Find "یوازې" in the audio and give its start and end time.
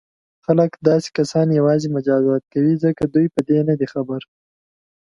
1.59-1.87